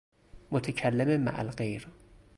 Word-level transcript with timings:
متکلم 0.51 1.21
مع 1.21 1.39
الغیر 1.41 1.87